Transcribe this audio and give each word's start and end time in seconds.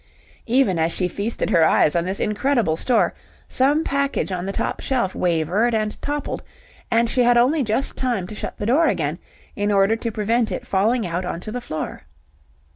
Even 0.47 0.79
as 0.79 0.91
she 0.91 1.07
feasted 1.07 1.51
her 1.51 1.63
eyes 1.63 1.95
on 1.95 2.05
this 2.05 2.19
incredible 2.19 2.75
store, 2.75 3.13
some 3.47 3.83
package 3.83 4.31
on 4.31 4.47
the 4.47 4.51
top 4.51 4.79
shelf 4.79 5.13
wavered 5.13 5.75
and 5.75 6.01
toppled, 6.01 6.41
and 6.89 7.07
she 7.07 7.21
had 7.21 7.37
only 7.37 7.61
just 7.63 7.95
time 7.95 8.25
to 8.25 8.33
shut 8.33 8.57
the 8.57 8.65
door 8.65 8.87
again, 8.87 9.19
in 9.55 9.71
order 9.71 9.95
to 9.95 10.11
prevent 10.11 10.51
it 10.51 10.65
falling 10.65 11.05
out 11.05 11.23
on 11.23 11.39
to 11.39 11.51
the 11.51 11.61
floor. 11.61 12.01